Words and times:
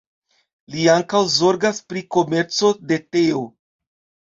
Li 0.75 0.85
ankaŭ 0.93 1.21
zorgas 1.33 1.83
pri 1.93 2.03
komerco 2.19 2.73
de 2.93 3.01
teo. 3.13 3.47